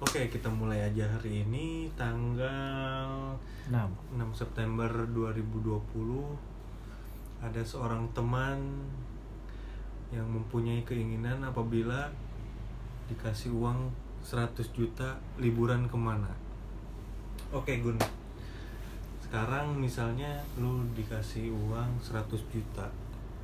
Oke, 0.00 0.32
kita 0.32 0.48
mulai 0.48 0.80
aja 0.80 1.04
hari 1.04 1.44
ini 1.44 1.84
tanggal 1.92 3.36
6 3.68 3.76
6 4.16 4.32
September 4.32 4.88
2020 4.88 5.76
ada 7.44 7.60
seorang 7.60 8.08
teman 8.16 8.80
yang 10.08 10.24
mempunyai 10.24 10.88
keinginan 10.88 11.44
apabila 11.44 12.08
dikasih 13.12 13.52
uang 13.52 13.92
100 14.24 14.72
juta 14.72 15.20
liburan 15.36 15.84
ke 15.84 16.00
mana. 16.00 16.32
Oke 17.52 17.84
Gun. 17.84 18.00
Sekarang 19.20 19.76
misalnya 19.76 20.40
lu 20.56 20.80
dikasih 20.96 21.52
uang 21.52 22.00
100 22.00 22.40
juta. 22.48 22.88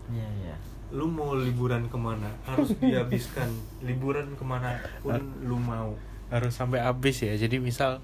Iya 0.09 0.29
iya. 0.41 0.57
Lu 0.89 1.05
mau 1.05 1.37
liburan 1.37 1.85
ke 1.93 2.01
mana? 2.01 2.33
Harus 2.49 2.73
dihabiskan. 2.81 3.53
Liburan 3.85 4.33
ke 4.33 4.45
mana 4.49 4.81
pun 5.05 5.21
lu 5.45 5.61
mau 5.61 5.93
harus 6.31 6.53
sampai 6.55 6.83
habis 6.83 7.23
ya. 7.23 7.35
Jadi 7.39 7.63
misal 7.63 8.03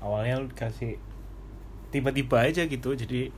awalnya 0.00 0.40
lu 0.40 0.48
kasih 0.52 1.00
tiba-tiba 1.88 2.42
aja 2.42 2.66
gitu 2.66 2.92
jadi 2.98 3.30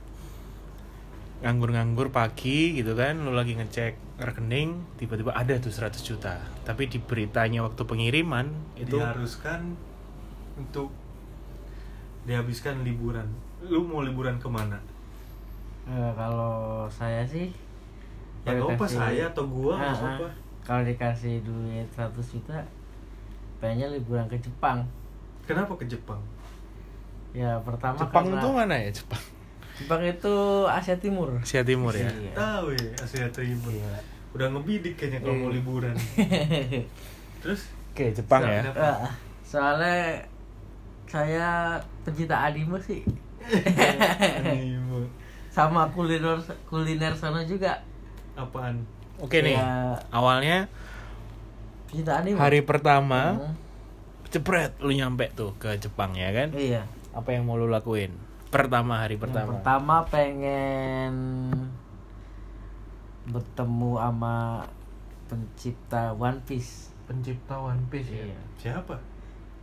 nganggur-nganggur 1.45 2.09
pagi 2.09 2.73
gitu 2.73 2.97
kan 2.97 3.21
lu 3.21 3.29
lagi 3.37 3.53
ngecek 3.53 3.93
rekening 4.17 4.81
tiba-tiba 4.97 5.29
ada 5.37 5.53
tuh 5.61 5.69
100 5.69 5.93
juta. 6.01 6.41
Tapi 6.65 6.89
di 6.89 6.97
beritanya 6.97 7.61
waktu 7.61 7.85
pengiriman 7.85 8.49
itu 8.73 8.97
diharuskan 8.97 9.77
untuk 10.57 10.89
dihabiskan 12.25 12.81
liburan. 12.81 13.29
Lu 13.61 13.85
mau 13.85 14.01
liburan 14.01 14.41
ke 14.41 14.49
mana? 14.49 14.81
Eh, 15.87 16.11
Kalau 16.17 16.83
saya 16.89 17.21
sih 17.23 17.53
ya 18.47 18.55
apa 18.63 18.87
saya 18.87 19.27
atau 19.27 19.43
gua 19.47 19.75
Ah, 19.75 19.91
nggak 19.91 20.03
ah. 20.03 20.15
apa? 20.17 20.27
Kalau 20.65 20.83
dikasih 20.83 21.43
duit 21.45 21.87
100 21.95 22.11
juta 22.33 22.59
Pengennya 23.57 23.87
liburan 23.89 24.25
ke 24.25 24.37
Jepang. 24.37 24.85
Kenapa 25.43 25.73
ke 25.73 25.85
Jepang? 25.85 26.21
Ya 27.31 27.57
pertama 27.61 27.97
Jepang 27.97 28.25
karena 28.25 28.39
itu 28.39 28.49
mana 28.49 28.75
ya 28.75 28.89
Jepang? 28.91 29.23
Jepang 29.77 30.01
itu 30.01 30.35
Asia 30.65 30.97
Timur. 30.97 31.29
Asia 31.37 31.61
Timur 31.61 31.93
ya? 31.93 32.09
Iya. 32.09 32.33
tahu 32.33 32.73
ya 32.73 32.91
Asia 32.97 33.27
Timur. 33.29 33.71
Gila. 33.71 33.99
udah 34.35 34.53
ngebidik 34.53 34.93
kayaknya 34.95 35.19
kalau 35.21 35.35
mau 35.35 35.49
Iya. 35.49 35.55
liburan. 35.55 35.95
Terus? 37.41 37.61
Oke 37.91 38.05
Jepang 38.11 38.41
ya? 38.43 38.61
Ah, 38.71 39.09
Soalnya 39.41 40.21
saya 41.05 41.47
pencinta 42.03 42.35
anime 42.37 42.77
sih. 42.77 43.01
Anime. 43.41 45.07
Sama 45.55 45.89
kuliner 45.89 46.37
kuliner 46.69 47.13
sana 47.13 47.41
juga. 47.41 47.81
Apaan? 48.35 48.77
Oke 49.17 49.41
nih 49.41 49.57
Ya, 49.57 49.97
awalnya 50.11 50.69
pencinta 51.87 52.13
anime 52.15 52.35
hari 52.35 52.59
pertama 52.61 53.21
Hmm, 53.33 53.53
cepret 54.27 54.75
lu 54.77 54.91
nyampe 54.91 55.31
tuh 55.31 55.55
ke 55.55 55.75
Jepang 55.77 56.11
ya 56.11 56.29
kan 56.29 56.51
Iya 56.51 56.83
apa 57.11 57.31
yang 57.31 57.43
mau 57.43 57.55
lu 57.55 57.65
lakuin 57.65 58.11
pertama 58.47 58.99
hari 58.99 59.15
Yang 59.15 59.23
pertama 59.25 59.49
pertama 59.53 59.95
pengen 60.05 61.13
bertemu 63.25 63.91
sama 63.97 64.35
pencipta 65.25 66.13
One 66.13 66.39
Piece. 66.41 66.95
pencipta 67.03 67.55
One 67.57 67.83
Piece 67.87 68.07
ya 68.09 68.23
Iya. 68.25 68.39
siapa 68.57 68.95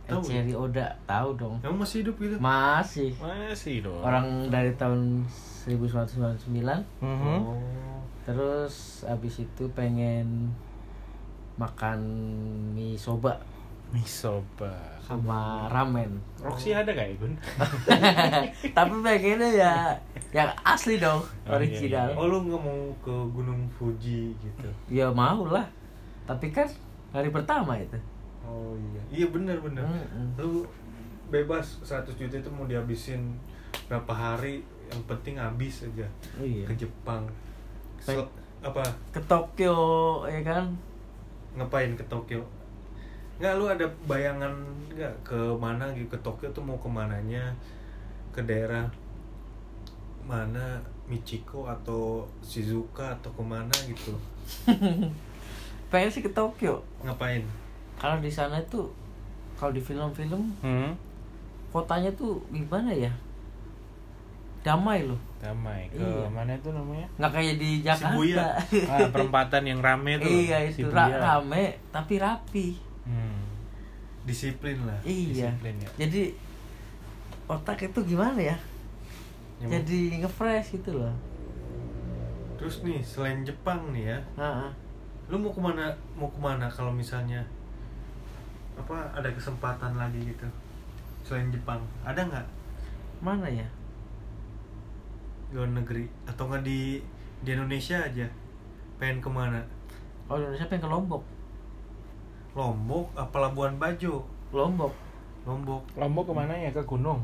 tahu 0.05 0.21
ya? 0.23 0.37
Echiri 0.37 0.53
Oda, 0.53 0.85
tahu 1.03 1.33
dong. 1.33 1.55
kamu 1.59 1.81
masih 1.81 1.97
hidup 2.01 2.15
gitu 2.19 2.37
Masih. 2.37 3.09
masih 3.17 3.81
dong 3.81 4.01
Orang 4.01 4.49
dari 4.49 4.69
tahun 4.75 5.25
1999. 5.65 6.85
Mhm. 7.01 7.37
oh 7.41 7.57
Terus 8.21 9.01
abis 9.03 9.39
itu 9.39 9.65
pengen 9.71 10.49
makan 11.55 11.99
mie 12.71 12.95
soba 12.95 13.39
mie 13.89 14.03
soba 14.03 14.73
sama 14.99 15.69
ramen. 15.69 16.09
Roxy 16.41 16.73
ada 16.73 16.89
gak 16.89 17.05
ya 17.05 17.15
Gun? 17.15 17.33
Tapi 18.73 18.93
pengennya 18.97 19.49
ya 19.51 19.73
yang 20.31 20.49
asli 20.61 20.97
dong, 20.97 21.21
Oh, 21.45 21.55
iya, 21.55 21.55
original. 21.55 22.09
oh 22.13 22.27
lu 22.27 22.43
nggak 22.43 22.59
mau 22.59 22.81
ke 22.99 23.13
Gunung 23.29 23.61
Fuji 23.71 24.35
gitu 24.35 24.67
Ya 24.89 25.07
mau 25.07 25.45
lah. 25.45 25.63
Tapi 26.25 26.49
kan 26.49 26.67
hari 27.11 27.29
pertama 27.29 27.77
itu. 27.77 27.95
oh 28.43 28.75
iya 28.75 29.01
iya 29.13 29.25
benar 29.27 29.57
benar 29.57 29.85
Mm-mm. 29.85 30.37
lu 30.37 30.61
bebas 31.27 31.81
100 31.81 32.13
juta 32.13 32.35
itu 32.35 32.49
mau 32.51 32.65
dihabisin 32.65 33.33
berapa 33.85 34.11
hari 34.11 34.61
yang 34.85 35.01
penting 35.05 35.33
habis 35.35 35.81
aja 35.81 36.05
Iya. 36.35 36.65
ke 36.65 36.73
Jepang. 36.75 37.25
So- 37.97 38.29
apa 38.59 38.81
Ke 39.09 39.21
Tokyo 39.21 39.77
ya 40.25 40.41
kan? 40.41 40.73
Ngapain 41.55 41.95
ke 41.95 42.03
Tokyo 42.05 42.43
nggak 43.35 43.55
lu 43.55 43.67
ada 43.67 43.83
bayangan 44.07 44.51
nggak 44.91 45.11
ke 45.23 45.35
mana 45.55 45.91
gitu 45.91 46.07
ke 46.07 46.19
Tokyo 46.19 46.47
tuh 46.51 46.63
mau 46.63 46.79
ke 46.79 46.87
mananya 46.87 47.51
ke 48.31 48.39
daerah 48.43 48.87
mana 50.23 50.79
Michiko 51.05 51.67
atau 51.67 52.25
Shizuoka 52.41 53.13
atau 53.13 53.29
ke 53.31 53.43
mana 53.43 53.75
gitu 53.85 54.15
Pengen 55.85 56.09
sih 56.09 56.25
ke 56.25 56.31
Tokyo. 56.33 56.81
ngapain 57.05 57.45
Kalau 57.95 58.17
di 58.19 58.27
sana 58.27 58.57
itu 58.57 58.81
kalau 59.55 59.71
di 59.71 59.79
film-film 59.79 60.41
Hmm? 60.59 60.91
kotanya 61.69 62.09
tuh 62.15 62.39
gimana 62.49 62.89
ya? 62.89 63.11
Damai 64.65 65.05
loh. 65.05 65.21
Damai 65.37 65.85
ke 65.87 66.01
Iya. 66.01 66.25
mana 66.27 66.51
itu 66.51 66.69
namanya? 66.69 67.05
Nggak 67.15 67.31
kayak 67.31 67.55
di 67.55 67.69
Jakarta. 67.79 68.09
Shibuya. 68.09 68.45
Ah, 68.89 69.05
perempatan 69.07 69.63
yang 69.63 69.79
rame 69.79 70.17
tuh. 70.17 70.25
iya 70.25 70.57
itu 70.59 70.81
Shibuya. 70.83 71.05
ra- 71.13 71.37
rame 71.37 71.63
tapi 71.89 72.17
rapi. 72.17 72.67
Hmm. 73.05 73.37
disiplin 74.25 74.73
lah 74.81 74.97
Iya. 75.05 75.53
Disiplin 75.53 75.77
ya. 75.77 75.89
Jadi 75.99 76.33
otak 77.45 77.77
itu 77.83 77.99
gimana 78.03 78.41
ya? 78.43 78.57
Jadi 79.61 80.17
nge-fresh 80.17 80.75
gitu 80.75 80.97
loh. 80.97 81.13
terus 82.55 82.81
nih 82.81 82.97
selain 82.99 83.43
Jepang 83.43 83.91
nih 83.91 84.09
ya 84.09 84.19
Heeh. 84.35 84.71
lu 85.27 85.37
mau 85.37 85.51
ke 85.51 85.59
mana 85.59 85.85
mau 86.13 86.25
ke 86.25 86.39
mana 86.39 86.65
kalau 86.65 86.89
misalnya 86.89 87.43
apa 88.73 88.95
ada 89.11 89.29
kesempatan 89.29 89.93
lagi 89.93 90.17
gitu 90.25 90.47
selain 91.21 91.47
Jepang 91.49 91.77
ada 92.01 92.17
nggak 92.17 92.47
Mana 93.17 93.45
ya? 93.45 93.67
Di 95.55 95.63
luar 95.63 95.71
negeri 95.71 96.03
atau 96.27 96.51
nggak 96.51 96.67
di 96.67 96.99
di 97.39 97.49
Indonesia 97.55 98.03
aja 98.03 98.27
pengen 98.99 99.23
ke 99.23 99.31
mana 99.31 99.63
Oh 100.27 100.35
Indonesia 100.35 100.67
pengen 100.67 100.83
ke 100.83 100.89
Lombok. 100.91 101.23
Lombok 102.59 103.07
apa 103.15 103.37
Labuan 103.39 103.79
Bajo 103.79 104.27
Lombok. 104.51 104.91
Lombok 105.47 105.87
Lombok 105.95 106.25
ke 106.27 106.33
mana 106.35 106.51
ya? 106.59 106.75
Ke 106.75 106.83
gunung. 106.83 107.23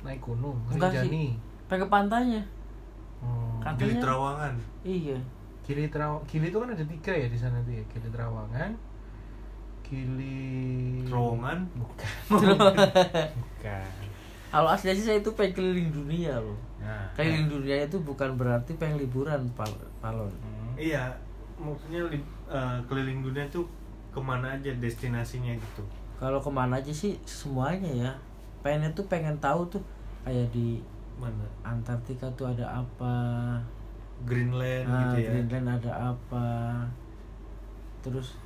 naik 0.00 0.24
gunung 0.24 0.56
Enggak 0.72 1.04
sih. 1.04 1.36
Pengen 1.68 1.84
ke 1.84 1.88
pantainya. 1.92 2.40
Hmm. 3.20 3.60
Gili 3.76 4.00
Katanya. 4.00 4.00
Trawangan 4.00 4.54
Iya. 4.80 5.18
Gili 5.68 5.92
Trawangan 5.92 6.24
Gili 6.24 6.48
itu 6.48 6.56
kan 6.56 6.72
ada 6.72 6.84
tiga 6.88 7.12
ya 7.12 7.28
di 7.28 7.36
sana 7.36 7.60
tuh 7.60 7.76
ya 7.76 7.84
Gili 7.92 8.08
Trawangan 8.08 8.72
Gili 9.84 11.04
Terowongan 11.04 11.58
Bukan. 11.76 12.08
Bukan. 13.36 14.11
Kalau 14.52 14.68
asli 14.68 14.92
sih 14.92 15.02
saya 15.02 15.18
itu 15.18 15.32
pengen 15.32 15.56
keliling 15.56 15.88
dunia 15.88 16.36
loh. 16.36 16.60
Nah. 16.76 17.08
Keliling 17.16 17.48
dunia 17.48 17.76
itu 17.82 17.96
bukan 17.98 18.36
berarti 18.36 18.76
pengen 18.76 19.00
liburan 19.00 19.48
Pal- 19.56 19.88
Palon. 19.98 20.28
Hmm. 20.28 20.76
iya 20.76 21.08
maksudnya 21.56 22.04
li- 22.06 22.20
eh, 22.46 22.78
keliling 22.84 23.22
dunia 23.22 23.44
tuh 23.48 23.64
ke 24.08 24.18
mana 24.18 24.52
aja 24.52 24.68
destinasinya 24.76 25.52
gitu 25.52 25.80
Kalau 26.18 26.36
ke 26.36 26.50
mana 26.50 26.76
aja 26.76 26.92
sih 26.92 27.16
semuanya 27.24 27.88
ya. 27.88 28.12
Pengen 28.60 28.92
tuh 28.92 29.08
pengen 29.08 29.34
tahu 29.38 29.64
tuh 29.68 29.82
kayak 30.22 30.52
di 30.52 30.78
mana 31.16 31.42
Antartika 31.62 32.26
tuh 32.32 32.46
ada 32.46 32.66
apa, 32.66 33.14
Greenland 34.22 34.86
ah, 34.86 35.00
gitu 35.08 35.16
ya 35.22 35.30
Greenland 35.32 35.68
ada 35.80 35.92
apa. 36.12 36.46
Terus 38.02 38.36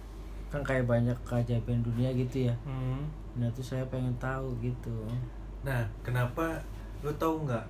kan 0.49 0.63
kayak 0.63 0.87
banyak 0.87 1.17
keajaiban 1.25 1.83
dunia 1.83 2.13
gitu 2.13 2.49
ya. 2.49 2.55
Hmm. 2.63 3.05
Nah 3.37 3.49
tuh 3.53 3.65
saya 3.65 3.83
pengen 3.89 4.15
tahu 4.17 4.55
gitu. 4.61 4.95
Nah 5.67 5.83
kenapa 6.01 6.63
lu 7.03 7.11
tahu 7.15 7.43
nggak 7.43 7.67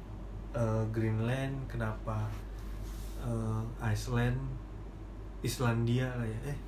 eh, 0.53 0.85
Greenland 0.91 1.57
kenapa 1.67 2.29
eh, 3.19 3.61
Iceland 3.83 4.37
Islandia 5.41 6.05
lah 6.11 6.27
ya 6.27 6.39
eh 6.47 6.59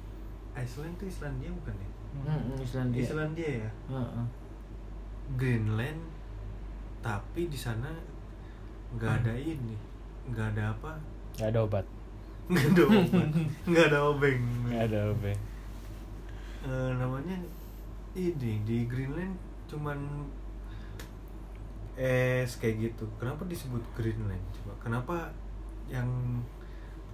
Iceland 0.57 0.97
tuh 0.97 1.07
Islandia 1.07 1.53
bukan 1.53 1.77
ya 1.77 1.91
Hmm, 2.09 2.57
Islandia. 2.57 3.05
Islandia 3.05 3.51
ya 3.61 3.71
Heeh. 3.87 4.27
Greenland 5.37 6.01
tapi 6.99 7.47
di 7.47 7.55
sana 7.55 7.93
nggak 8.91 9.13
ada 9.23 9.37
ini 9.37 9.77
nggak 10.27 10.57
ada 10.57 10.73
apa 10.73 10.93
Gak 11.37 11.53
ada 11.53 11.61
obat. 11.63 11.87
nggak 12.51 12.65
ada 12.73 12.83
obat 12.89 13.29
nggak 13.69 13.85
ada 13.87 13.99
obeng 14.03 14.41
Gak 14.67 14.83
ada 14.89 15.01
obat. 15.13 15.39
Eh, 16.65 16.91
namanya 16.97 17.37
ini 18.17 18.57
di 18.65 18.79
Greenland 18.89 19.37
cuman 19.69 20.25
es 21.99 22.57
kayak 22.57 22.79
gitu. 22.89 23.05
Kenapa 23.19 23.43
disebut 23.45 23.83
Greenland 23.93 24.39
coba? 24.55 24.73
Kenapa 24.79 25.17
yang 25.91 26.07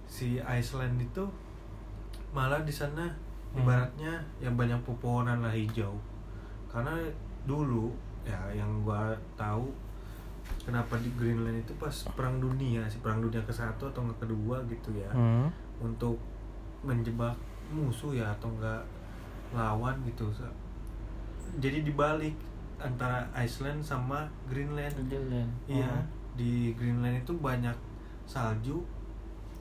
si 0.05 0.37
Iceland 0.37 1.01
itu 1.01 1.25
malah 2.31 2.61
di 2.61 2.69
sana 2.69 3.09
Hmm. 3.51 3.63
ibaratnya 3.63 4.13
yang 4.37 4.53
banyak 4.53 4.77
pepohonan 4.83 5.41
lah 5.41 5.49
hijau? 5.49 5.95
Karena 6.69 6.93
dulu 7.43 7.89
ya 8.21 8.37
yang 8.51 8.83
gua 8.83 9.15
tahu 9.33 9.71
kenapa 10.61 10.99
di 10.99 11.09
Greenland 11.15 11.57
itu 11.57 11.73
pas 11.79 11.93
perang 12.13 12.37
dunia 12.37 12.85
sih 12.85 12.99
perang 12.99 13.17
dunia 13.17 13.41
ke 13.41 13.53
satu 13.53 13.87
atau 13.87 14.03
nggak 14.03 14.21
kedua 14.21 14.61
gitu 14.67 14.93
ya 14.93 15.09
Hmm. 15.09 15.49
untuk 15.81 16.19
menjebak 16.83 17.33
musuh 17.71 18.13
ya 18.13 18.29
atau 18.29 18.53
enggak 18.53 18.83
lawan 19.49 19.97
gitu. 20.05 20.29
Jadi 21.57 21.81
dibalik 21.81 22.35
antara 22.77 23.23
Iceland 23.33 23.79
sama 23.79 24.27
Greenland 24.45 24.93
Greenland. 25.03 25.51
iya 25.65 25.87
Oh. 25.87 26.01
di 26.35 26.73
Greenland 26.73 27.17
itu 27.17 27.31
banyak 27.33 27.75
salju 28.25 28.83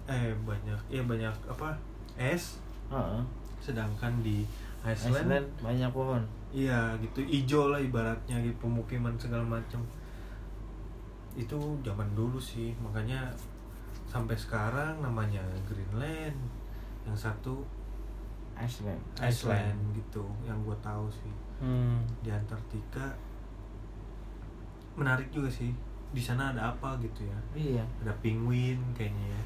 eh 0.05 0.35
banyak 0.43 0.77
iya 0.89 1.03
banyak 1.03 1.33
apa 1.47 1.73
es 2.15 2.59
Heeh. 2.89 3.21
sedangkan 3.59 4.21
di 4.21 4.45
Iceland, 4.81 5.25
Iceland 5.31 5.47
banyak 5.59 5.91
pohon. 5.91 6.23
iya 6.51 6.93
gitu 6.99 7.21
ijo 7.21 7.69
lah 7.69 7.79
ibaratnya 7.79 8.37
gitu 8.39 8.55
pemukiman 8.61 9.15
segala 9.15 9.43
macam 9.43 9.81
itu 11.35 11.59
zaman 11.81 12.07
dulu 12.15 12.39
sih 12.39 12.71
makanya 12.79 13.27
sampai 14.07 14.35
sekarang 14.35 15.01
namanya 15.01 15.43
Greenland 15.65 16.39
yang 17.03 17.17
satu 17.17 17.59
Iceland. 18.57 19.03
Iceland 19.17 19.79
gitu 19.93 20.23
yang 20.43 20.59
gue 20.61 20.77
tahu 20.79 21.07
sih 21.09 21.33
Hmm. 21.57 22.03
di 22.21 22.29
Antartika 22.29 23.15
menarik 24.95 25.31
juga 25.31 25.47
sih 25.47 25.71
di 26.11 26.19
sana 26.19 26.51
ada 26.51 26.69
apa 26.69 26.95
gitu 26.99 27.23
ya 27.23 27.39
Iya. 27.53 27.85
ada 28.01 28.13
penguin 28.21 28.79
kayaknya 28.93 29.27
ya 29.29 29.43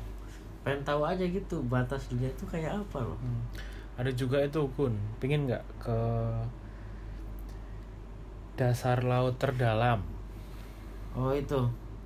Pengen 0.59 0.83
tahu 0.83 1.01
aja 1.03 1.23
gitu 1.23 1.63
batas 1.65 2.09
dunia 2.09 2.29
itu 2.29 2.45
kayak 2.45 2.75
apa 2.75 3.01
loh. 3.01 3.17
Hmm. 3.17 3.41
Ada 3.97 4.11
juga 4.13 4.37
itu 4.39 4.61
Kun, 4.75 4.93
pingin 5.17 5.47
nggak 5.47 5.65
ke 5.79 5.97
dasar 8.55 9.01
laut 9.01 9.39
terdalam? 9.39 10.03
Oh 11.15 11.31
itu. 11.31 11.57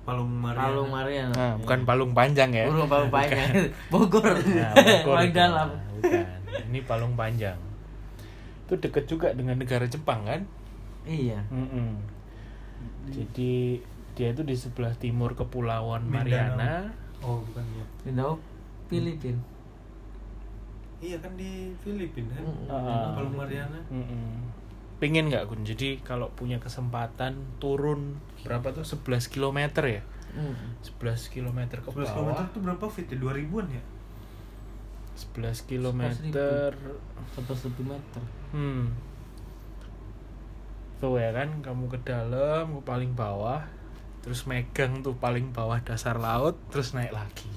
Palung 0.03 0.27
Mariana 0.29 0.63
Palung 0.65 0.89
Mariana. 0.91 1.33
Nah, 1.33 1.53
bukan 1.57 1.79
palung 1.83 2.11
panjang 2.11 2.51
ya? 2.51 2.67
Burung 2.67 2.87
palung 2.87 3.11
panjang. 3.15 3.51
Bogor. 3.91 4.35
Nah, 4.35 4.71
Bogor 4.75 5.15
Paling 5.17 5.33
dalam. 5.33 5.67
Nah, 5.71 5.91
bukan. 5.97 6.25
Ini 6.73 6.81
palung 6.83 7.13
panjang. 7.13 7.53
Itu 8.65 8.73
deket 8.75 9.05
juga 9.05 9.29
dengan 9.29 9.53
negara 9.55 9.85
Jepang 9.85 10.25
kan? 10.25 10.41
Iya. 11.05 11.37
Mm-mm. 11.47 12.01
Jadi 13.05 13.77
dia 14.11 14.29
itu 14.29 14.41
di 14.41 14.53
sebelah 14.53 14.93
timur 14.95 15.33
kepulauan 15.33 16.01
Mindanao. 16.03 16.57
Mariana. 16.57 16.73
oh 17.19 17.39
bukan 17.41 17.63
ya 17.71 17.85
Mindanao 18.03 18.35
Filipin. 18.85 19.37
iya 20.99 21.17
kan 21.17 21.33
di 21.33 21.71
Filipina 21.77 22.31
kan 22.31 22.43
Mm, 22.43 22.67
Ah. 22.67 23.11
Palung 23.13 23.33
Mariana 23.33 23.79
Mm-mm. 23.87 24.49
Pengen 24.97 25.27
nggak 25.27 25.45
Kun? 25.45 25.61
Jadi 25.61 25.99
kalau 25.99 26.31
punya 26.31 26.57
kesempatan 26.57 27.33
turun 27.57 28.15
berapa 28.41 28.71
tuh 28.71 28.83
11 28.83 29.27
km 29.29 29.59
ya? 29.83 30.01
Mm. 30.31 30.79
11 30.81 31.29
km 31.29 31.59
ke 31.73 31.89
11 31.89 32.07
km 32.07 32.27
bawah. 32.27 32.43
itu 32.45 32.59
berapa 32.59 32.85
feet 32.87 33.07
ya? 33.09 33.17
2000-an 33.19 33.67
ya? 33.69 33.83
11 35.13 35.69
km. 35.69 36.01
Satu 37.33 37.53
satu 37.53 37.81
meter. 37.85 38.23
Hmm. 38.53 38.93
Tuh 40.97 41.19
ya 41.19 41.35
kan, 41.35 41.49
kamu 41.61 41.91
ke 41.91 41.99
dalam, 42.07 42.79
ke 42.79 42.81
paling 42.87 43.11
bawah, 43.13 43.61
terus 44.23 44.47
megang 44.47 45.03
tuh 45.03 45.13
paling 45.19 45.51
bawah 45.51 45.77
dasar 45.83 46.15
laut, 46.17 46.55
terus 46.71 46.95
naik 46.95 47.11
lagi. 47.11 47.51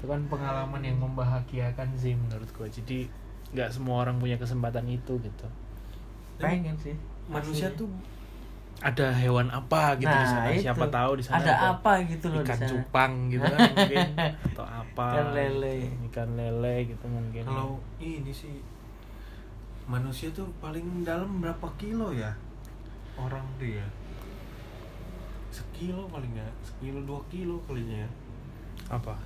Itu 0.00 0.08
kan 0.08 0.24
pengalaman 0.26 0.82
yang 0.84 0.98
membahagiakan 0.98 1.94
sih 1.96 2.16
menurut 2.16 2.48
gua. 2.56 2.68
Jadi 2.68 3.06
nggak 3.54 3.70
semua 3.70 4.02
orang 4.02 4.18
punya 4.18 4.40
kesempatan 4.40 4.88
itu 4.88 5.20
gitu. 5.20 5.48
Pengen 6.40 6.76
sih. 6.80 6.96
Manusia 7.26 7.70
Asli. 7.70 7.80
tuh 7.84 7.88
Ada 8.76 9.08
hewan 9.10 9.48
apa 9.48 9.96
gitu 9.96 10.04
di 10.06 10.20
Nah, 10.20 10.28
sana? 10.28 10.48
itu. 10.50 10.62
Siapa 10.62 10.84
tahu 10.86 11.10
di 11.16 11.24
sana 11.24 11.40
ada, 11.40 11.54
apa 11.72 11.92
gitu 12.04 12.26
loh 12.28 12.44
ikan 12.44 12.58
di 12.58 12.66
cupang 12.68 13.12
gitu 13.28 13.42
kan 13.42 13.58
mungkin 13.72 14.08
atau 14.44 14.66
apa 14.66 15.06
Ikan 15.12 15.28
lele. 15.32 15.76
ikan 16.06 16.28
lele 16.32 16.74
gitu 16.86 17.04
mungkin 17.06 17.42
kalau 17.42 17.80
ini 17.96 18.28
sih 18.28 18.60
manusia 19.86 20.28
tuh 20.30 20.44
paling 20.58 20.82
dalam 21.02 21.40
berapa 21.40 21.64
kilo 21.76 22.10
ya 22.10 22.28
orang 23.16 23.42
tuh 23.56 23.70
ya 23.72 23.86
sekilo 25.48 26.04
paling 26.06 26.28
nggak 26.30 26.52
sekilo 26.60 27.00
dua 27.02 27.20
kilo 27.26 27.56
kalinya 27.64 28.04
ya 28.04 28.10
apa 28.92 29.16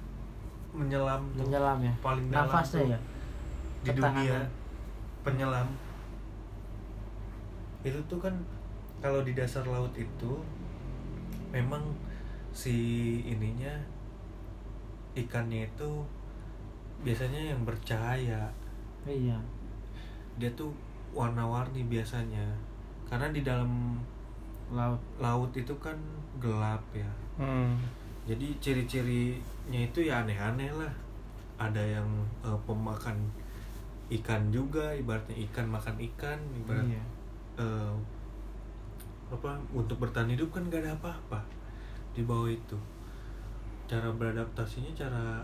menyelam 0.70 1.26
tuh 1.34 1.42
Menyelam 1.42 1.78
ya. 1.80 1.92
paling 1.98 2.26
dalam 2.30 2.46
Nafasnya 2.46 2.78
tuh 2.78 2.86
ya. 2.86 2.98
di 3.82 3.90
dunia 3.90 4.38
penyelam 5.20 5.68
itu 7.82 7.98
tuh 8.06 8.20
kan 8.20 8.34
kalau 9.00 9.20
di 9.20 9.32
dasar 9.32 9.64
laut 9.64 9.92
itu 9.92 10.32
memang 11.50 11.80
si 12.52 12.76
ininya 13.24 13.72
ikannya 15.14 15.66
itu 15.66 15.90
biasanya 17.00 17.54
yang 17.54 17.60
bercahaya 17.64 18.44
Iya. 19.02 19.40
dia 20.36 20.50
tuh 20.52 20.70
warna-warni 21.10 21.88
biasanya 21.88 22.44
karena 23.08 23.32
di 23.32 23.40
dalam 23.40 23.96
Laut. 24.70 25.00
laut 25.18 25.50
itu 25.50 25.74
kan 25.82 25.98
gelap 26.38 26.78
ya 26.94 27.10
hmm. 27.42 27.74
jadi 28.22 28.46
ciri-cirinya 28.62 29.80
itu 29.82 30.06
ya 30.06 30.22
aneh-aneh 30.22 30.70
lah 30.70 30.92
ada 31.58 31.82
yang 31.82 32.06
eh, 32.46 32.54
pemakan 32.62 33.18
ikan 34.14 34.46
juga 34.54 34.94
ibaratnya 34.94 35.34
ikan 35.50 35.66
makan 35.66 35.98
ikan 36.14 36.38
ibarat 36.54 36.86
Iya. 36.86 37.02
eh, 37.58 37.90
apa 39.30 39.54
untuk 39.70 40.02
bertahan 40.02 40.30
hidup 40.30 40.50
kan 40.50 40.66
gak 40.66 40.82
ada 40.82 40.92
apa-apa 40.98 41.38
di 42.12 42.26
bawah 42.26 42.50
itu 42.50 42.74
cara 43.86 44.10
beradaptasinya 44.10 44.90
cara 44.94 45.42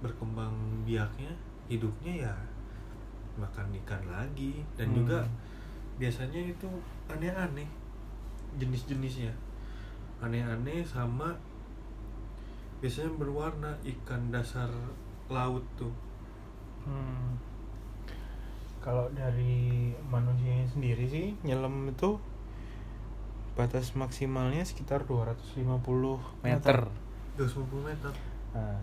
berkembang 0.00 0.54
biaknya 0.86 1.30
hidupnya 1.66 2.30
ya 2.30 2.34
makan 3.38 3.70
ikan 3.82 4.02
lagi 4.06 4.62
dan 4.78 4.90
Hmm. 4.90 5.02
juga 5.02 5.18
biasanya 5.98 6.40
itu 6.40 6.66
aneh-aneh 7.06 7.68
jenis-jenisnya 8.58 9.30
aneh-aneh 10.18 10.82
sama 10.82 11.34
biasanya 12.80 13.12
berwarna 13.20 13.70
ikan 13.84 14.30
dasar 14.32 14.70
laut 15.28 15.62
tuh 15.76 15.92
Hmm. 16.80 17.36
Kalau 18.80 19.04
dari 19.12 19.92
manusianya 20.08 20.64
sendiri 20.64 21.04
sih 21.04 21.36
nyelam 21.44 21.92
itu 21.92 22.16
batas 23.54 23.92
maksimalnya 23.94 24.62
sekitar 24.62 25.04
250 25.04 25.78
meter. 26.42 26.86
250 27.36 27.88
meter 27.88 28.12
Nah, 28.50 28.74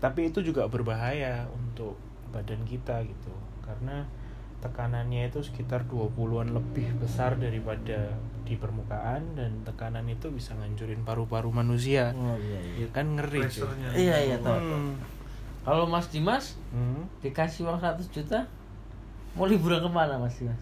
tapi 0.00 0.32
itu 0.32 0.40
juga 0.40 0.64
berbahaya 0.72 1.44
untuk 1.52 2.00
badan 2.32 2.64
kita 2.64 3.04
gitu 3.04 3.32
karena 3.60 4.08
tekanannya 4.64 5.28
itu 5.28 5.44
sekitar 5.44 5.84
20-an 5.84 6.56
lebih 6.56 6.96
besar 6.96 7.36
daripada 7.36 8.16
di 8.48 8.56
permukaan 8.56 9.36
dan 9.36 9.52
tekanan 9.68 10.08
itu 10.08 10.32
bisa 10.32 10.56
ngancurin 10.56 11.04
paru-paru 11.04 11.52
manusia. 11.52 12.16
Oh 12.16 12.38
iya 12.40 12.60
iya. 12.62 12.86
Ya 12.86 12.88
kan 12.88 13.20
ngeri. 13.20 13.44
Iya, 13.92 14.16
iya, 14.32 14.36
tahu. 14.40 14.56
Hmm. 14.56 14.96
Kalau 15.66 15.84
Mas 15.84 16.08
Dimas 16.08 16.56
Hmm. 16.72 17.04
dikasih 17.20 17.68
uang 17.68 17.76
100 17.82 18.08
juta 18.08 18.48
mau 19.36 19.44
liburan 19.44 19.84
ke 19.84 19.90
mana 19.92 20.16
Mas 20.16 20.40
Dimas? 20.40 20.56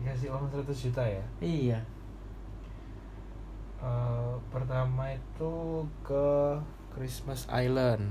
Dikasih 0.00 0.32
uang 0.32 0.48
100 0.48 0.64
juta 0.88 1.04
ya 1.04 1.24
Iya. 1.38 1.78
Eh, 3.80 4.32
pertama 4.48 5.08
itu 5.08 5.52
ke 6.02 6.26
Christmas 6.90 7.48
Island. 7.48 8.04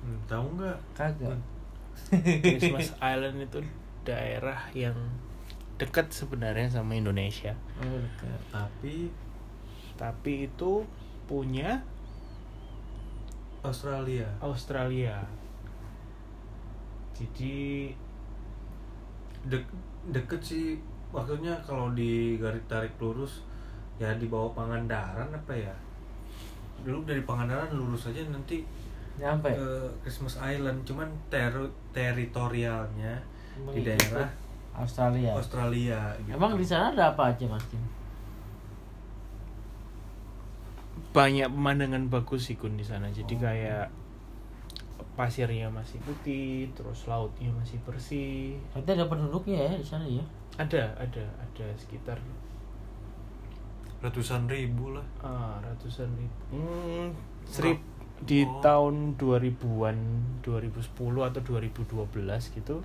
Hmm, 0.00 0.18
tahu 0.26 0.44
nggak 0.54 0.76
Kagak. 0.92 1.38
Christmas 2.44 2.92
Island 2.98 3.40
itu 3.40 3.64
daerah 4.04 4.60
yang 4.72 4.92
dekat 5.76 6.08
sebenarnya 6.08 6.68
sama 6.68 6.92
Indonesia, 6.92 7.52
Oh, 7.80 7.96
dekat. 7.96 8.40
tapi 8.48 9.08
tapi 9.96 10.32
itu 10.46 10.84
punya 11.24 11.80
Australia 13.60 14.28
Australia. 14.38 15.24
Jadi 17.12 17.88
Dek, 19.46 19.64
deket 20.10 20.40
sih 20.42 20.76
maksudnya 21.10 21.54
kalau 21.62 21.92
di 21.92 22.36
garis 22.36 22.62
tarik 22.66 22.94
lurus 22.96 23.42
ya 23.96 24.12
di 24.14 24.26
bawah 24.26 24.52
Pangandaran 24.52 25.28
apa 25.28 25.52
ya 25.52 25.72
dulu 26.82 27.02
dari 27.02 27.22
Pangandaran 27.22 27.72
lurus 27.72 28.08
aja 28.08 28.20
nanti 28.28 28.60
Nyampe. 29.16 29.48
ke 29.48 29.68
Christmas 30.04 30.36
Island 30.36 30.84
cuman 30.84 31.08
ter- 31.26 31.72
teritorialnya 31.90 33.16
di 33.56 33.60
Mengikuti 33.80 33.88
daerah 33.88 34.28
Australia. 34.76 35.32
Australia 35.32 36.00
gitu. 36.20 36.36
Emang 36.36 36.52
di 36.52 36.66
sana 36.66 36.92
ada 36.92 37.16
apa 37.16 37.32
aja 37.32 37.48
Mas 37.48 37.64
Dim? 37.72 37.80
banyak 41.16 41.48
pemandangan 41.48 42.12
bagus 42.12 42.52
sih 42.52 42.60
Kun 42.60 42.76
di 42.76 42.84
sana. 42.84 43.08
Jadi 43.08 43.34
Oh. 43.36 43.40
kayak 43.40 43.88
pasirnya 45.16 45.64
masih 45.72 45.96
putih 46.04 46.68
terus 46.76 47.08
lautnya 47.08 47.48
masih 47.48 47.80
bersih 47.88 48.60
Berarti 48.76 48.90
ada 48.92 49.08
penduduknya 49.08 49.56
ya 49.64 49.72
di 49.72 49.86
sana 49.86 50.04
ya. 50.04 50.20
Ada 50.56 50.82
ada 50.96 51.24
ada 51.36 51.66
sekitar. 51.76 52.18
Ratusan 54.00 54.44
ribu 54.46 54.92
lah. 54.92 55.06
Ah, 55.20 55.56
ratusan 55.60 56.08
ribu. 56.16 56.40
Hmm, 56.52 57.12
serip 57.44 57.80
di 58.24 58.44
Oh. 58.48 58.60
tahun 58.64 59.20
2000-an 59.20 59.96
2010 60.40 61.20
atau 61.28 61.40
2012 61.44 62.48
gitu 62.56 62.80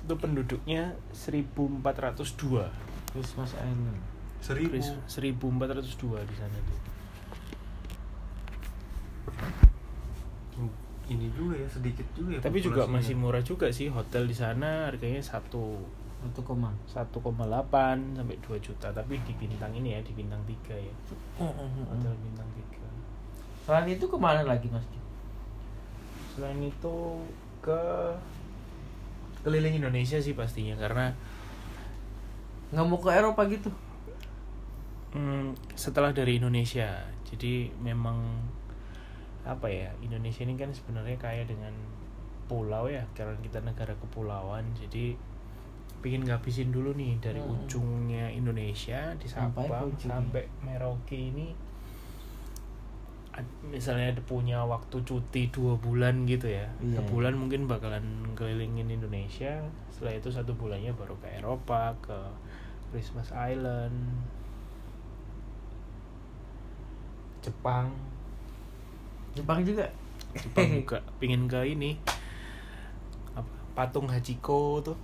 itu 0.00 0.14
penduduknya 0.16 0.96
1402 1.12 2.72
Christmas 3.12 3.52
Island. 3.52 4.00
seribu. 4.40 4.72
Chris, 4.72 4.88
1402 5.04 6.24
di 6.24 6.32
sana 6.32 6.56
tuh. 6.64 6.80
Ini 11.10 11.26
juga 11.34 11.58
ya 11.58 11.66
sedikit 11.68 12.06
juga 12.14 12.38
ya 12.38 12.40
tapi 12.40 12.62
juga 12.62 12.86
masih 12.86 13.18
murah 13.18 13.42
juga 13.42 13.66
sih 13.68 13.90
hotel 13.90 14.24
di 14.24 14.32
sana 14.32 14.86
harganya 14.88 15.18
satu. 15.20 15.82
1,8 16.20 17.16
sampai 18.16 18.36
2 18.44 18.60
juta 18.60 18.88
tapi 18.92 19.16
di 19.24 19.32
bintang 19.40 19.72
ini 19.72 19.96
ya 19.96 20.00
di 20.04 20.12
bintang 20.12 20.40
3 20.44 20.76
ya. 20.76 20.94
Hotel 21.40 22.14
bintang 22.20 22.48
3 22.52 23.64
Selain 23.64 23.86
itu 23.88 24.04
ke 24.04 24.18
mana 24.20 24.44
lagi 24.44 24.68
mas? 24.68 24.84
selain 26.30 26.62
itu 26.62 26.96
ke 27.60 27.80
keliling 29.42 29.82
Indonesia 29.82 30.16
sih 30.22 30.32
pastinya 30.32 30.78
karena 30.78 31.12
Nggak 32.70 32.86
mau 32.86 32.98
ke 33.02 33.10
Eropa 33.10 33.42
gitu? 33.50 33.70
hmm, 35.10 35.74
setelah 35.74 36.14
dari 36.14 36.38
Indonesia. 36.38 37.02
Jadi 37.26 37.70
memang 37.82 38.22
apa 39.42 39.66
ya 39.66 39.90
Indonesia 40.04 40.46
ini 40.46 40.54
kan 40.54 40.70
sebenarnya 40.70 41.16
kaya 41.18 41.42
dengan 41.48 41.72
pulau 42.46 42.86
ya 42.86 43.02
karena 43.18 43.34
kita 43.42 43.58
negara 43.62 43.94
kepulauan. 43.98 44.62
Jadi 44.78 45.18
pingin 46.00 46.24
ngabisin 46.24 46.68
dulu 46.68 46.92
nih 46.92 47.16
dari 47.18 47.38
Hmm. 47.38 47.52
ujungnya 47.54 48.28
Indonesia 48.28 49.12
di 49.16 49.24
Sampai 49.24 49.64
Sabang 49.64 49.88
ujungnya. 49.88 50.16
sampai 50.16 50.42
Merauke 50.60 51.16
ini 51.16 51.52
misalnya 53.64 54.12
ada 54.12 54.22
punya 54.22 54.60
waktu 54.60 55.00
cuti 55.00 55.48
dua 55.48 55.72
bulan 55.74 56.28
gitu 56.28 56.44
ya 56.44 56.68
Iya, 56.78 57.00
sebulan 57.00 57.32
mungkin 57.32 57.64
bakalan 57.64 58.04
kelilingin 58.34 58.90
Indonesia 58.90 59.64
setelah 59.88 60.12
itu 60.14 60.28
satu 60.28 60.52
bulannya 60.52 60.92
baru 60.92 61.16
ke 61.16 61.40
Eropa 61.40 61.96
ke 62.00 62.18
Christmas 62.90 63.32
Island 63.32 63.96
Jepang 67.40 67.88
Jepang 69.32 69.62
juga. 69.62 69.86
Jepang 70.30 70.68
juga 70.68 70.98
pingin 71.16 71.46
ke 71.46 71.64
ini 71.64 71.96
apa, 73.32 73.46
patung 73.74 74.06
Hachiko 74.06 74.78
tuh 74.80 74.98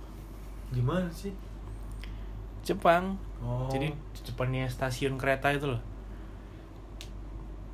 gimana 0.71 1.07
sih? 1.11 1.31
Jepang. 2.63 3.15
Oh. 3.39 3.69
Jadi 3.71 3.87
di 3.91 4.21
depannya 4.27 4.67
stasiun 4.67 5.15
kereta 5.15 5.53
itu 5.55 5.67
loh. 5.71 5.81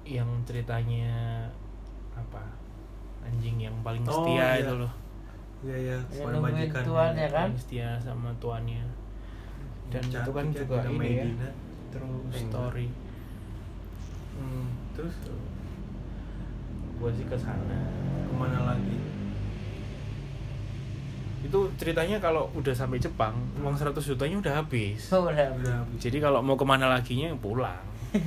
Yang 0.04 0.30
ceritanya 0.46 1.48
apa? 2.14 2.44
Anjing 3.24 3.58
yang 3.58 3.76
paling 3.82 4.04
Oh, 4.06 4.22
setia 4.22 4.60
iya. 4.60 4.62
itu 4.62 4.74
loh. 4.78 4.94
Iya 5.64 5.78
iya. 5.80 5.98
Ya, 6.12 6.26
majikannya. 6.28 6.86
tuannya 6.86 7.28
kan? 7.32 7.48
paling 7.50 7.62
setia 7.62 7.90
sama 8.04 8.30
tuannya. 8.38 8.84
Dan 9.90 10.04
Cantik 10.04 10.22
itu 10.28 10.32
kan 10.36 10.46
ya, 10.52 10.56
juga 10.60 10.76
ini 10.84 10.92
ya. 10.92 11.24
Medina. 11.26 11.50
true 11.94 12.20
Eh, 12.30 12.42
story. 12.42 12.88
Hmm, 14.34 14.66
terus? 14.98 15.16
Gue 17.00 17.10
sih 17.14 17.26
ke 17.26 17.38
sana. 17.38 17.80
Ke 18.28 18.34
mana 18.34 18.60
lagi 18.76 18.98
itu 21.44 21.60
ceritanya 21.76 22.18
kalau 22.18 22.48
udah 22.54 22.72
sampai 22.72 22.98
Jepang 22.98 23.36
uang 23.60 23.76
100 23.76 23.92
jutanya 24.00 24.40
udah 24.40 24.54
habis 24.58 25.12
Oh, 25.12 25.28
udah. 25.28 25.52
udah 25.54 25.74
habis 25.78 26.00
jadi 26.00 26.18
kalau 26.20 26.40
mau 26.40 26.56
ke 26.56 26.64
mana 26.64 26.88
laginya 26.88 27.36
pulang 27.36 27.84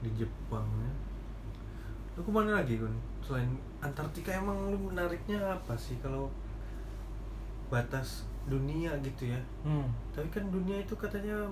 di 0.00 0.10
Jepang 0.14 0.66
ya 0.78 0.92
lu 2.14 2.20
ke 2.20 2.30
mana 2.30 2.50
lagi 2.56 2.76
Gun? 2.76 2.94
selain 3.20 3.50
Antartika 3.80 4.30
emang 4.30 4.70
lu 4.70 4.78
menariknya 4.86 5.40
apa 5.50 5.74
sih 5.74 5.98
kalau 5.98 6.30
batas 7.66 8.22
dunia 8.44 8.92
gitu 9.00 9.26
ya 9.26 9.40
hmm. 9.62 9.88
tapi 10.12 10.28
kan 10.30 10.44
dunia 10.48 10.78
itu 10.78 10.94
katanya 10.94 11.48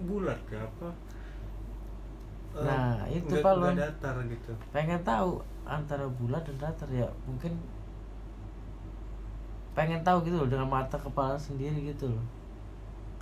bulat 0.00 0.38
ya 0.48 0.60
apa 0.60 0.90
Eh, 2.48 2.64
Nah, 2.64 3.04
itu, 3.06 3.28
Pak, 3.38 3.52
nggak 3.54 3.60
Lon. 3.60 3.76
datar 3.76 4.16
gitu 4.24 4.52
pengen 4.72 5.04
tahu 5.04 5.36
antara 5.62 6.08
bulat 6.08 6.40
dan 6.42 6.56
datar 6.58 6.88
ya 6.88 7.04
mungkin 7.22 7.52
pengen 9.78 10.02
tahu 10.02 10.26
gitu 10.26 10.42
loh 10.42 10.50
dengan 10.50 10.66
mata 10.66 10.98
kepala 10.98 11.38
sendiri 11.38 11.94
gitu 11.94 12.10
loh. 12.10 12.24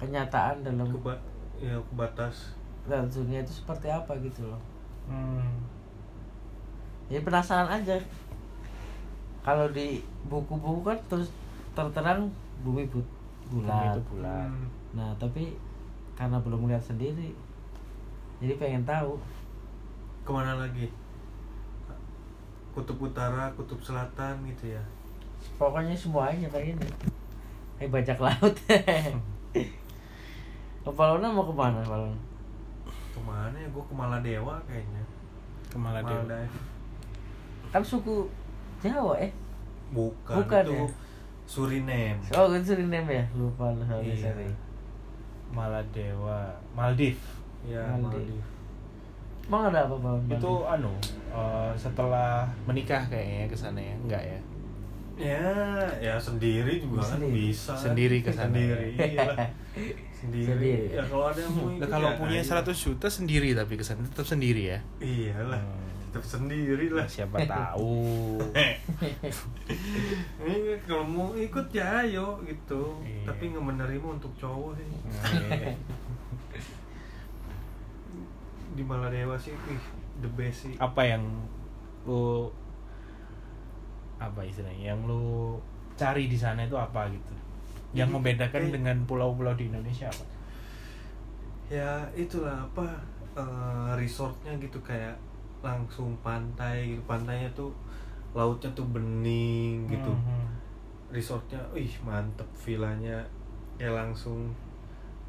Kenyataan 0.01 0.65
dalam 0.65 0.89
ke 0.89 0.99
ba- 1.05 1.25
ya 1.61 1.77
ke 1.77 1.93
batas 1.93 2.57
dalam 2.89 3.05
dunia 3.13 3.45
itu 3.45 3.53
seperti 3.61 3.93
apa 3.93 4.17
gitu 4.25 4.49
loh. 4.49 4.61
Hmm. 5.05 5.45
jadi 7.13 7.21
penasaran 7.23 7.69
aja. 7.69 8.01
Kalau 9.45 9.69
di 9.71 10.01
buku-buku 10.27 10.83
kan 10.83 10.99
terus 11.07 11.29
terterang 11.77 12.33
bumi 12.65 12.89
but 12.89 13.05
Bumi 13.47 13.63
bulat 13.63 13.95
itu 13.95 14.03
bulat. 14.11 14.49
Hmm, 14.51 14.67
nah 14.97 15.15
tapi 15.21 15.55
karena 16.19 16.41
belum 16.43 16.67
melihat 16.67 16.83
sendiri 16.83 17.37
jadi 18.41 18.57
pengen 18.57 18.83
tahu. 18.89 19.21
Ke 20.27 20.31
mana 20.33 20.57
lagi? 20.59 20.89
Kutub 22.75 22.99
utara 22.99 23.53
kutub 23.55 23.79
selatan 23.79 24.41
gitu 24.51 24.75
ya 24.75 24.83
pokoknya 25.57 25.97
semuanya 25.97 26.49
pengen 26.49 26.77
eh 27.77 27.89
bajak 27.89 28.17
laut. 28.19 28.55
Ke 30.83 30.91
Palona 30.91 31.27
mau 31.27 31.43
ke 31.43 31.51
mana 31.51 31.83
Palona? 31.83 32.15
ke 32.87 33.21
mana 33.21 33.57
ya? 33.57 33.67
Gue 33.69 33.83
ke 33.83 33.95
Maladewa 33.97 34.55
kayaknya. 34.69 35.03
Ke 35.67 35.77
Maladewa. 35.77 36.23
Kan 37.75 37.83
suku 37.83 38.29
Jawa 38.79 39.19
eh? 39.19 39.33
Bukan, 39.91 40.37
Bukan 40.39 40.63
itu 40.63 40.75
ya? 40.77 40.87
Suriname. 41.47 42.23
Oh 42.37 42.47
kan 42.47 42.63
Suriname 42.63 43.13
ya? 43.19 43.27
Lupa 43.35 43.73
lu 43.73 43.83
sorry 43.83 44.15
Iya. 44.15 44.31
sorry. 44.31 44.47
Maladewa. 45.51 46.55
Maldives. 46.77 47.25
Ya 47.67 47.83
Maldives. 47.99 48.39
Maldives. 48.39 48.47
Emang 49.47 49.63
ada 49.71 49.81
apa 49.87 49.95
Palona? 49.99 50.31
itu 50.31 50.53
anu 50.63 50.93
eh, 51.35 51.71
setelah 51.75 52.47
menikah 52.67 53.03
kayaknya 53.07 53.47
ke 53.51 53.57
sana 53.59 53.79
ya? 53.81 53.95
Enggak 54.07 54.23
ya 54.23 54.39
ya 55.17 55.49
ya 55.97 56.15
sendiri 56.17 56.77
juga 56.79 57.01
kan 57.03 57.17
Sendiri. 57.17 57.33
bisa 57.49 57.73
Sendiri 57.73 58.19
ke 58.21 58.29
sana 58.29 58.53
sendiri 58.53 58.89
ya. 58.93 59.07
iyalah. 59.07 59.39
sendiri. 60.21 60.47
Sendiri. 60.47 60.75
ya 60.91 61.03
kalau 61.03 61.25
ada 61.27 61.41
yang 61.41 61.53
mau 61.53 61.67
Nah, 61.67 61.75
ikut 61.75 61.89
kalau 61.89 62.09
ya 62.09 62.17
punya 62.17 62.39
ayo. 62.39 62.53
100 62.63 62.85
juta 62.85 63.07
sendiri 63.07 63.49
tapi 63.53 63.75
ke 63.75 63.83
sana 63.83 64.01
tetap 64.03 64.25
sendiri 64.25 64.63
ya 64.67 64.79
iyalah 64.99 65.61
Hmm. 65.61 65.85
tetap 66.13 66.25
sendiri 66.27 66.87
lah 66.89 67.05
siapa 67.07 67.37
tahu 67.43 68.41
ini 70.43 70.55
kalau 70.83 71.05
mau 71.05 71.29
ikut 71.33 71.67
ya 71.71 72.01
ayo 72.03 72.41
gitu 72.43 73.01
Iya. 73.01 73.25
tapi 73.27 73.51
nggak 73.51 73.65
menerima 73.67 74.07
untuk 74.11 74.33
cowok 74.35 74.73
sih 74.75 74.87
Nah, 74.87 75.73
di 78.73 78.83
Maladewa 78.83 79.37
sih 79.37 79.57
wih, 79.67 79.81
the 80.19 80.31
best 80.31 80.59
sih 80.63 80.75
apa 80.77 81.03
yang 81.07 81.25
lu 82.05 82.49
apa 84.17 84.41
istilahnya 84.41 84.97
yang 84.97 85.01
lu 85.05 85.57
cari 85.97 86.29
di 86.29 86.37
sana 86.37 86.65
itu 86.65 86.77
apa 86.77 87.09
gitu? 87.13 87.35
Yang 87.93 88.09
Jadi, 88.13 88.17
membedakan 88.17 88.63
eh, 88.69 88.73
dengan 88.73 88.97
pulau-pulau 89.05 89.55
di 89.57 89.69
Indonesia 89.69 90.09
apa? 90.09 90.25
Ya 91.67 92.07
itulah 92.15 92.63
apa 92.63 92.87
eh, 93.37 93.91
resortnya 93.99 94.55
gitu 94.63 94.79
kayak 94.81 95.17
langsung 95.61 96.15
pantai 96.23 96.95
gitu. 96.97 97.03
Pantainya 97.05 97.51
tuh 97.53 97.73
lautnya 98.33 98.69
tuh 98.77 98.87
bening 98.93 99.89
gitu. 99.89 100.13
Mhm. 100.13 100.45
resortnya 101.07 101.63
ih 101.73 101.93
mantep 102.03 102.47
villanya. 102.59 103.23
Ya 103.79 103.93
langsung 103.95 104.51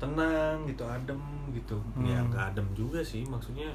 tenang 0.01 0.65
gitu 0.65 0.82
adem 0.86 1.22
gitu. 1.53 1.77
Ya 2.01 2.17
Hmm. 2.22 2.29
nggak 2.29 2.53
adem 2.53 2.67
juga 2.74 3.01
sih 3.01 3.22
maksudnya 3.25 3.70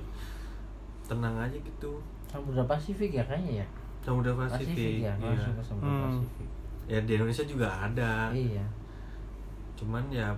tenang 1.07 1.35
aja 1.38 1.54
gitu. 1.59 1.99
Samudra 2.31 2.64
Pasifik 2.64 3.12
ya 3.12 3.25
kayaknya 3.25 3.62
ya 3.62 3.66
Samudra 4.02 4.35
Pasifik. 4.35 4.66
Pasifik 4.68 4.94
ya 5.00 5.14
iya. 5.14 5.30
langsung 5.30 5.54
ke 5.54 5.62
Samudra 5.62 5.88
Hmm. 5.88 6.02
Pasifik. 6.04 6.49
Ya 6.85 6.99
di 7.00 7.12
Indonesia 7.14 7.44
juga 7.47 7.68
ada. 7.71 8.12
Iya. 8.30 8.64
Cuman 9.78 10.04
ya 10.11 10.28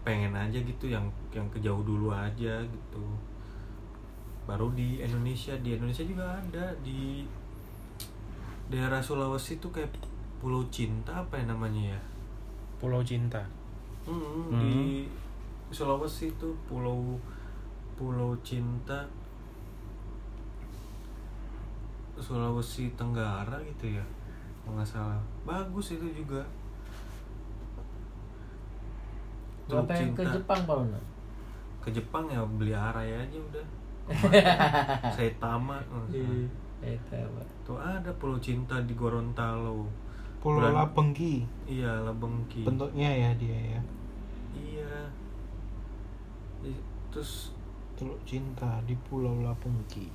pengen 0.00 0.32
aja 0.32 0.56
gitu 0.56 0.86
yang 0.86 1.04
yang 1.30 1.44
kejauh 1.50 1.82
dulu 1.82 2.08
aja 2.08 2.62
gitu. 2.62 3.04
Baru 4.46 4.70
di 4.72 4.98
Indonesia 4.98 5.52
di 5.58 5.74
Indonesia 5.74 6.02
juga 6.02 6.24
ada. 6.32 6.64
Di 6.80 7.26
daerah 8.66 9.02
Sulawesi 9.02 9.58
tuh 9.58 9.70
kayak 9.70 9.90
Pulau 10.38 10.62
Cinta 10.70 11.20
apa 11.20 11.36
ya 11.36 11.44
namanya 11.44 11.92
ya? 11.92 12.00
Pulau 12.78 13.02
Cinta. 13.02 13.42
Hmm, 14.06 14.16
Hmm. 14.16 14.56
di 14.56 15.04
Sulawesi 15.68 16.32
tuh 16.34 16.56
pulau 16.64 17.18
Pulau 17.94 18.32
Cinta 18.40 19.04
Sulawesi 22.20 22.92
Tenggara 22.94 23.56
gitu 23.64 23.90
ya 23.90 24.04
kalau 24.60 24.76
nggak 24.76 24.86
salah. 24.86 25.20
Bagus 25.42 25.92
itu 25.92 26.06
juga. 26.14 26.44
Teluk 29.66 29.86
pengen 29.86 30.12
ke. 30.12 30.22
Jepang 30.28 30.60
Pak 30.62 30.76
Luna. 30.76 31.00
ke 31.80 31.88
Jepang 31.90 32.28
ya 32.28 32.44
beli 32.44 32.70
arai 32.70 33.08
aja 33.16 33.38
udah. 33.40 33.66
Saya 35.10 35.32
tamat 35.38 35.80
Eh, 36.80 36.96
tahu, 37.06 37.24
Pak. 37.30 37.46
tuh 37.62 37.76
ada 37.76 38.10
Pulau 38.14 38.36
Cinta 38.36 38.76
di 38.82 38.92
Gorontalo. 38.92 39.88
Pulau 40.38 40.60
Bulan- 40.60 40.72
Labengki. 40.74 41.44
Iya 41.64 42.00
Lebengki 42.02 42.64
bentuknya 42.64 43.08
ya 43.08 43.30
dia 43.34 43.58
ya. 43.70 43.80
Iya. 44.52 44.92
Terus 47.08 47.52
Teluk 47.94 48.20
Cinta 48.22 48.80
di 48.82 48.96
Pulau 48.98 49.40
Labengki 49.40 50.08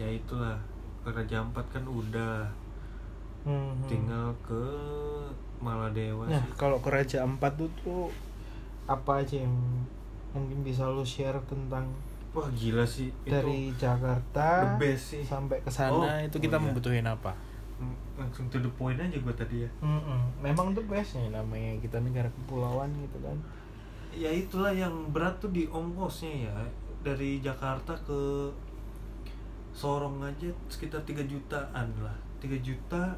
ya 0.00 0.08
itulah 0.08 0.56
ke 1.00 1.08
Raja 1.08 1.36
Ampat 1.38 1.66
kan 1.70 1.84
udah 1.84 2.48
Mhm. 3.40 3.84
tinggal 3.84 4.32
ke 4.42 4.64
Maladewa 5.58 6.24
Nah, 6.24 6.40
sih 6.40 6.52
kalau 6.54 6.76
ke 6.76 6.88
Raja 6.88 7.20
Ampat 7.20 7.56
tuh, 7.56 7.68
tuh 7.78 8.08
apa 8.84 9.20
aja 9.20 9.36
yang 9.38 9.52
mungkin 10.30 10.60
bisa 10.60 10.84
lo 10.84 11.00
share 11.02 11.36
tentang 11.44 11.84
wah 12.30 12.48
gila 12.50 12.82
sih 12.82 13.10
dari 13.22 13.68
itu 13.68 13.76
Jakarta 13.78 14.62
the 14.62 14.78
best 14.78 15.04
sih 15.10 15.22
sampai 15.22 15.58
ke 15.58 15.68
sana 15.68 15.92
Oh, 15.92 16.04
itu 16.18 16.36
kita 16.38 16.54
oh 16.54 16.60
iya. 16.60 16.66
membutuhin 16.66 17.04
apa? 17.04 17.32
Mm, 17.76 17.96
langsung 18.16 18.44
to 18.48 18.58
the 18.58 18.68
point 18.70 18.96
aja 18.96 19.12
gue 19.14 19.34
tadi 19.34 19.56
ya 19.58 19.70
Mm-mm. 19.80 20.20
Memang 20.38 20.70
tuh 20.70 20.84
bestnya 20.84 21.32
namanya 21.34 21.76
kita 21.78 21.96
negara 21.98 22.28
kepulauan 22.30 22.92
gitu 22.98 23.18
kan. 23.20 23.36
ya 24.10 24.26
itulah 24.28 24.68
yang 24.70 24.90
berat 25.08 25.38
tuh 25.38 25.48
di 25.48 25.64
ongkosnya 25.66 26.44
ya 26.44 26.56
dari 27.00 27.38
Jakarta 27.38 27.94
ke 28.00 28.50
Sorong 29.70 30.18
aja 30.20 30.48
sekitar 30.66 31.00
3 31.00 31.24
jutaan 31.24 31.88
lah 31.98 32.14
3 32.38 32.58
juta 32.58 33.14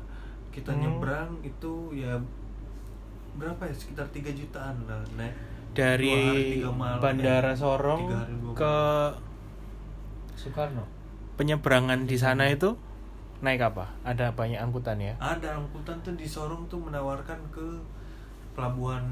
kita 0.49 0.69
Hmm. 0.69 0.81
nyebrang 0.81 1.33
itu 1.41 1.73
ya 1.93 2.13
berapa 3.33 3.63
ya 3.63 3.73
sekitar 3.73 4.05
3 4.09 4.31
jutaan 4.31 4.77
lah 4.85 5.01
naik 5.15 5.33
Dari 5.73 6.13
hari, 6.13 6.61
malam, 6.69 7.01
Bandara 7.01 7.49
eh, 7.49 7.57
Sorong 7.57 8.05
hari, 8.05 8.37
ke 8.53 8.77
Soekarno. 10.35 10.85
penyeberangan 11.35 12.05
di 12.05 12.15
sana 12.15 12.45
itu 12.47 12.77
naik 13.41 13.65
apa? 13.65 13.89
Ada 14.03 14.31
banyak 14.31 14.61
angkutan 14.61 15.01
ya? 15.01 15.17
ada 15.19 15.57
angkutan 15.57 15.97
tuh 16.01 16.13
di 16.13 16.25
Sorong 16.25 16.69
tuh 16.69 16.79
menawarkan 16.79 17.41
ke 17.49 17.65
pelabuhan 18.53 19.03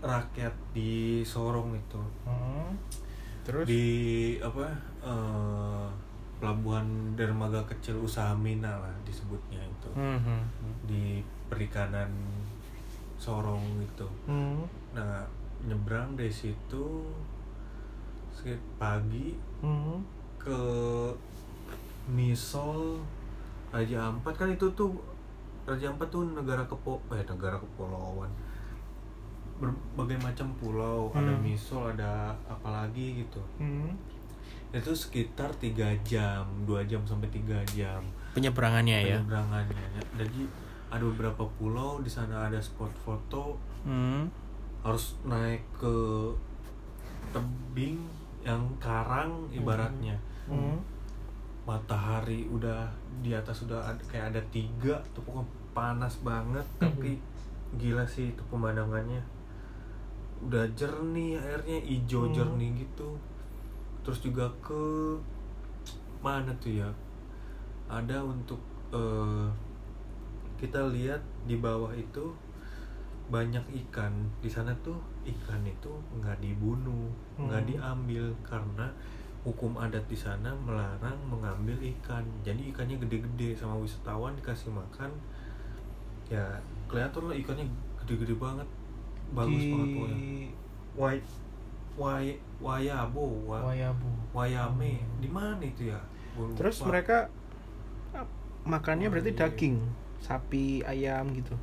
rakyat 0.00 0.54
di 0.70 1.20
Sorong 1.20 1.74
itu 1.74 1.98
Hmm. 2.22 2.78
Terus 3.42 3.66
di 3.66 3.84
apa 4.38 4.64
eh, 5.02 5.83
pelabuhan 6.36 6.84
dermaga 7.14 7.62
kecil 7.64 7.98
usaha 7.98 8.32
Mina 8.32 8.68
lah 8.74 8.94
disebutnya 9.02 9.60
itu 9.60 9.90
Mhm. 9.92 10.38
di 10.84 11.04
perikanan 11.46 12.10
Sorong 13.14 13.62
itu 13.78 14.04
Hmm. 14.26 14.60
nah 14.92 15.24
nyebrang 15.62 16.12
dari 16.12 16.28
situ 16.28 17.08
sekit- 18.30 18.60
pagi 18.76 19.32
Hmm. 19.60 20.02
ke 20.36 20.60
Misol 22.06 23.00
Raja 23.70 24.06
Ampat 24.06 24.34
kan 24.36 24.48
itu 24.50 24.66
tuh 24.72 24.92
Raja 25.64 25.88
Ampat 25.88 26.10
tuh 26.10 26.28
negara 26.28 26.60
kepo 26.64 27.00
eh 27.08 27.24
negara 27.24 27.56
kepulauan 27.56 28.28
berbagai 29.56 30.18
macam 30.20 30.50
pulau 30.58 31.08
ada 31.10 31.30
Hmm. 31.30 31.40
Misol 31.40 31.88
ada 31.88 32.34
apa 32.44 32.68
lagi 32.68 33.24
gitu 33.24 33.40
Hmm. 33.56 33.94
Itu 34.74 34.90
sekitar 34.90 35.54
tiga 35.54 35.86
jam 36.02 36.42
dua 36.64 36.82
jam 36.82 36.98
sampai 37.00 37.30
tiga 37.30 37.62
jam 37.68 38.02
Penyeberangannya 38.32 38.98
ya. 39.04 39.16
penyeberangannya 39.16 39.86
jadi 40.14 40.42
ada 40.90 41.04
beberapa 41.04 41.46
pulau 41.54 41.98
di 41.98 42.08
sana 42.08 42.46
ada 42.46 42.58
spot 42.58 42.90
foto 42.96 43.54
Hmm. 43.82 44.26
harus 44.80 45.14
naik 45.22 45.60
ke 45.72 45.94
tebing 47.30 48.00
yang 48.40 48.60
karang 48.76 49.46
ibaratnya 49.50 50.16
Hmm. 50.44 50.76
matahari 51.62 52.44
udah 52.46 52.84
di 53.18 53.32
atas 53.32 53.64
udah 53.64 53.80
ada, 53.82 54.02
kayak 54.04 54.32
ada 54.32 54.42
tiga 54.50 54.96
tuh 55.10 55.22
pokoknya 55.22 55.44
panas 55.72 56.20
banget 56.20 56.66
tapi 56.76 57.16
gila 57.74 58.04
sih 58.04 58.30
itu 58.30 58.42
pemandangannya 58.46 59.22
udah 60.42 60.64
jernih 60.72 61.36
airnya 61.36 61.78
hijau 61.80 62.24
Hmm. 62.24 62.34
jernih 62.34 62.70
gitu 62.78 63.16
terus 64.04 64.20
juga 64.20 64.46
ke 64.60 64.82
mana 66.20 66.52
tuh 66.62 66.72
ya? 66.80 66.90
Ada 67.88 68.20
untuk 68.24 68.60
eh, 68.92 69.48
kita 70.60 70.80
lihat 70.94 71.20
di 71.44 71.56
bawah 71.58 71.92
itu 71.92 72.32
banyak 73.28 73.64
ikan. 73.84 74.12
Di 74.40 74.48
sana 74.48 74.72
tuh 74.84 74.96
ikan 75.24 75.64
itu 75.64 75.92
nggak 76.20 76.40
dibunuh 76.44 77.08
nggak 77.40 77.62
Hmm. 77.64 77.70
diambil 77.72 78.24
karena 78.44 78.86
hukum 79.44 79.76
adat 79.76 80.04
di 80.08 80.16
sana 80.16 80.52
melarang 80.56 81.16
mengambil 81.28 81.76
ikan. 81.80 82.24
Jadi 82.44 82.72
ikannya 82.72 82.96
gede-gede 83.00 83.56
sama 83.56 83.76
wisatawan 83.76 84.32
dikasih 84.36 84.72
makan. 84.72 85.12
Ya 86.28 86.44
kelihatan 86.88 87.28
lah 87.28 87.36
ikannya 87.36 87.66
gede-gede 88.00 88.36
banget. 88.36 88.68
Bagus 89.32 89.64
di 89.64 89.72
banget 89.72 89.88
pokoknya. 89.92 90.20
Wai 90.96 91.18
Wai 91.94 92.34
Wayabo 92.58 93.46
Wa- 93.46 93.70
Wayabu. 93.70 94.10
Wayame 94.34 94.98
di 95.22 95.28
mana 95.30 95.62
itu 95.62 95.88
ya 95.88 96.00
Gua 96.34 96.50
lupa. 96.50 96.58
Terus 96.58 96.76
mereka 96.82 97.18
ah, 98.10 98.26
makannya 98.66 99.06
berarti 99.06 99.30
daging, 99.32 99.76
sapi, 100.18 100.82
ayam 100.82 101.30
gitu. 101.32 101.54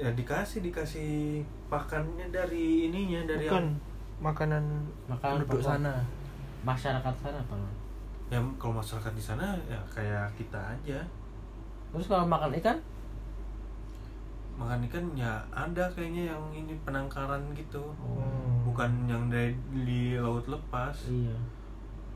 ya 0.00 0.08
dikasih 0.16 0.64
dikasih 0.64 1.44
pakannya 1.68 2.32
dari 2.32 2.88
ininya 2.88 3.28
dari 3.28 3.44
Bukan 3.44 3.76
makanan 4.18 4.64
Makanan 5.04 5.44
penduduk 5.44 5.60
sana. 5.60 5.92
Masyarakat 6.64 7.14
sana 7.20 7.40
Luna. 7.44 7.68
ya 8.32 8.40
kalau 8.56 8.80
masyarakat 8.80 9.12
di 9.12 9.20
sana 9.20 9.52
ya 9.68 9.76
kayak 9.92 10.32
kita 10.40 10.56
aja 10.56 11.04
Terus 11.92 12.06
kalau 12.06 12.24
makan 12.24 12.54
ikan? 12.56 12.80
Makan 14.60 14.84
ikan 14.84 15.04
ya 15.14 15.40
ada 15.48 15.88
kayaknya 15.88 16.28
yang 16.28 16.44
ini 16.52 16.76
penangkaran 16.82 17.40
gitu 17.52 17.80
Hmm. 17.96 18.60
bukan 18.62 18.90
yang 19.06 19.26
dari 19.26 19.56
di 19.72 20.14
laut 20.14 20.44
lepas 20.44 20.92
Iya. 21.06 21.32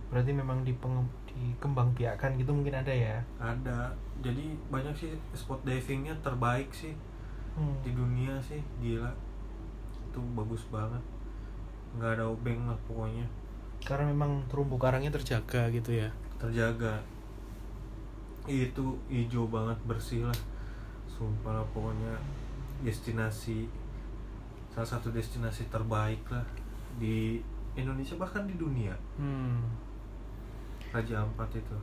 Berarti 0.06 0.30
memang 0.30 0.60
di 0.60 0.76
dikembang 1.26 1.90
biakan 1.90 2.36
gitu 2.36 2.52
mungkin 2.52 2.76
ada 2.76 2.92
ya. 2.92 3.18
ada 3.34 3.90
jadi 4.20 4.44
banyak 4.68 4.94
sih 4.94 5.10
spot 5.32 5.64
divingnya 5.64 6.14
terbaik 6.20 6.68
sih 6.70 6.92
Hmm. 7.54 7.74
di 7.80 7.90
dunia 7.90 8.36
sih 8.38 8.60
gila 8.78 9.10
itu 10.04 10.20
bagus 10.32 10.62
banget 10.68 11.00
nggak 11.92 12.12
ada 12.12 12.26
obeng 12.26 12.60
lah 12.64 12.76
pokoknya 12.84 13.26
Karena 13.80 14.08
memang 14.08 14.42
terumbu 14.44 14.76
karangnya 14.76 15.10
terjaga 15.10 15.66
gitu 15.68 15.92
ya. 15.94 16.08
terjaga 16.36 16.98
itu 18.44 18.84
hijau 19.08 19.46
banget 19.46 19.78
bersih 19.82 20.22
lah 20.22 20.38
sumpah 21.14 21.52
lah 21.52 21.66
pokoknya 21.70 22.14
destinasi 22.80 23.70
salah 24.68 24.88
satu 24.88 25.08
destinasi 25.08 25.66
terbaik 25.66 26.20
lah 26.28 26.42
di 26.96 27.38
Indonesia 27.72 28.14
bahkan 28.14 28.44
di 28.44 28.54
dunia 28.54 28.94
Hmm. 29.14 29.62
Raja 30.90 31.20
Ampat 31.20 31.50
itu 31.52 31.76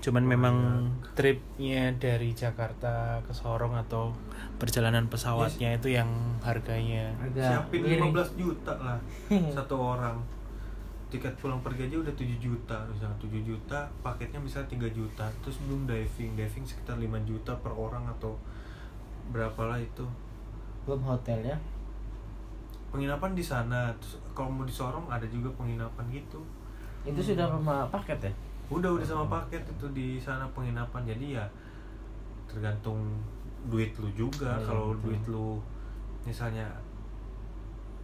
Cuman 0.00 0.20
memang 0.22 0.56
Banyak. 0.84 1.16
tripnya 1.16 1.88
dari 1.94 2.32
Jakarta 2.32 3.24
ke 3.24 3.32
Sorong 3.32 3.72
atau 3.74 4.12
perjalanan 4.54 5.08
pesawatnya 5.08 5.72
itu 5.74 5.88
yang 5.90 6.08
harganya 6.40 7.08
Agak 7.18 7.64
siapin 7.64 7.80
miring. 7.80 8.12
15 8.12 8.36
juta 8.36 8.74
lah 8.74 9.00
satu 9.56 9.76
orang 9.96 10.20
tiket 11.12 11.34
pulang 11.38 11.60
pergi 11.62 11.86
aja 11.86 11.96
udah 12.00 12.14
7 12.16 12.26
juta 12.42 12.76
misalnya 12.90 13.18
7 13.22 13.30
juta 13.46 13.78
paketnya 14.02 14.40
misalnya 14.42 14.88
3 14.88 14.90
juta 14.90 15.24
terus 15.44 15.56
belum 15.62 15.86
diving 15.86 16.34
diving 16.34 16.64
sekitar 16.66 16.98
5 16.98 17.06
juta 17.28 17.52
per 17.60 17.70
orang 17.70 18.02
atau 18.18 18.34
berapa 19.32 19.62
lah 19.64 19.80
itu. 19.80 20.04
Belum 20.84 21.00
hotel 21.04 21.40
ya. 21.40 21.58
penginapan 22.94 23.34
di 23.34 23.42
sana 23.42 23.90
terus 23.98 24.22
kalau 24.38 24.54
mau 24.54 24.62
di 24.62 24.70
Sorong 24.70 25.10
ada 25.10 25.26
juga 25.26 25.50
penginapan 25.58 26.06
gitu. 26.14 26.38
Itu 27.02 27.18
sudah 27.18 27.50
sama 27.50 27.90
paket 27.90 28.30
ya? 28.30 28.32
udah 28.70 28.96
udah 28.96 29.04
sama 29.04 29.26
paket 29.26 29.66
itu 29.66 29.86
di 29.90 30.14
sana 30.22 30.46
penginapan. 30.54 31.02
Jadi 31.02 31.34
ya 31.34 31.42
tergantung 32.46 33.02
duit 33.66 33.90
lu 33.98 34.06
juga. 34.14 34.54
Iya, 34.62 34.70
kalau 34.70 34.94
duit 35.02 35.18
lu 35.26 35.58
misalnya 36.22 36.70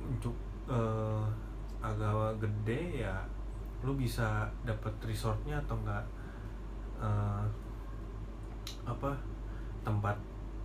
untuk 0.03 0.35
eh, 0.67 1.23
agak 1.81 2.13
gede 2.39 3.03
ya 3.03 3.17
lu 3.81 3.97
bisa 3.97 4.45
dapat 4.63 4.93
resortnya 5.01 5.57
atau 5.59 5.77
enggak 5.81 6.05
eh, 7.01 7.45
apa 8.85 9.11
tempat 9.81 10.17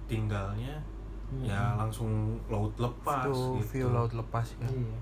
tinggalnya 0.06 0.76
ya 1.42 1.74
langsung 1.76 2.38
laut 2.46 2.76
lepas 2.78 3.26
Tuh, 3.26 3.58
gitu 3.58 3.82
view 3.82 3.88
laut 3.90 4.14
lepas 4.14 4.46
ya. 4.62 4.68
Iya. 4.70 5.00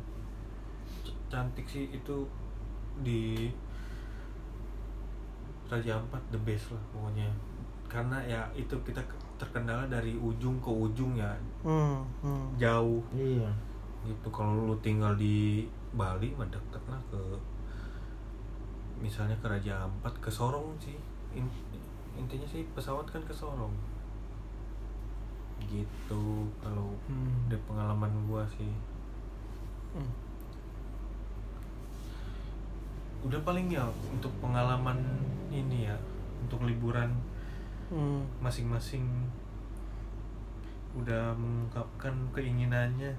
Cantik 1.28 1.66
sih 1.68 1.90
itu 1.90 2.24
di 3.02 3.50
Raja 5.68 5.98
Ampat 5.98 6.22
the 6.30 6.40
best 6.40 6.70
lah 6.72 6.84
pokoknya 6.94 7.30
karena 7.90 8.18
ya 8.24 8.42
itu 8.54 8.74
kita 8.82 9.02
ke- 9.04 9.18
terkendala 9.38 9.86
dari 9.88 10.14
ujung 10.16 10.62
ke 10.62 10.70
ujung 10.70 11.18
ya 11.18 11.34
Hmm, 11.66 12.06
hmm. 12.22 12.46
jauh 12.56 13.02
iya 13.12 13.50
gitu 14.06 14.28
kalau 14.30 14.70
lu 14.70 14.76
tinggal 14.80 15.16
di 15.16 15.66
Bali 15.94 16.34
mah 16.34 16.50
deket 16.50 16.84
lah 16.90 17.02
ke 17.10 17.22
misalnya 18.98 19.36
ke 19.38 19.48
Raja 19.48 19.86
Ampat 19.86 20.14
ke 20.18 20.30
Sorong 20.30 20.74
sih 20.80 20.98
In- 21.34 21.50
intinya 22.14 22.46
sih 22.46 22.66
pesawat 22.74 23.06
kan 23.06 23.22
ke 23.22 23.34
Sorong 23.34 23.74
gitu 25.64 26.24
kalau 26.60 26.94
Hmm. 27.10 27.50
dari 27.50 27.62
pengalaman 27.66 28.12
gua 28.28 28.46
sih 28.48 28.70
Hmm. 29.94 30.12
udah 33.24 33.40
paling 33.42 33.72
ya 33.72 33.86
untuk 34.12 34.30
pengalaman 34.44 35.00
ini 35.50 35.88
ya 35.88 35.96
untuk 36.44 36.68
liburan 36.68 37.14
Hmm. 37.88 38.26
masing-masing 38.42 39.06
udah 40.94 41.34
mengungkapkan 41.34 42.14
keinginannya 42.36 43.14